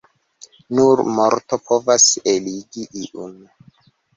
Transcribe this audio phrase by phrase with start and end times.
[0.77, 3.39] Nur morto povas eligi iun.